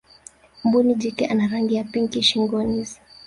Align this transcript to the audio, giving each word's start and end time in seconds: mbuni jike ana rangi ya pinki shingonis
mbuni 0.63 0.95
jike 0.95 1.25
ana 1.25 1.47
rangi 1.47 1.75
ya 1.75 1.83
pinki 1.83 2.21
shingonis 2.23 2.99